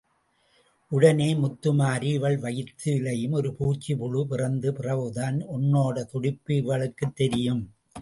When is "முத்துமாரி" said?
1.33-2.03